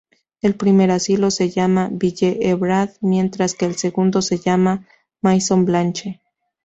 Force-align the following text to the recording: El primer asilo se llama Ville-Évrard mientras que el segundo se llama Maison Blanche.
El 0.41 0.55
primer 0.55 0.89
asilo 0.89 1.29
se 1.29 1.51
llama 1.51 1.89
Ville-Évrard 1.91 2.89
mientras 3.01 3.53
que 3.53 3.65
el 3.67 3.75
segundo 3.75 4.23
se 4.23 4.39
llama 4.39 4.87
Maison 5.21 5.63
Blanche. 5.63 6.21